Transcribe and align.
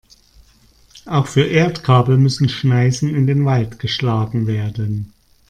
Auch 1.05 1.27
für 1.27 1.43
Erdkabel 1.45 2.17
müssen 2.17 2.49
Schneisen 2.49 3.13
in 3.13 3.27
den 3.27 3.45
Wald 3.45 3.77
geschlagen 3.77 4.47
werden. 4.47 5.13